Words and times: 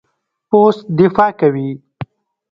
پوست 0.49 0.81
دفاع 0.99 1.31
کوي. 1.39 1.69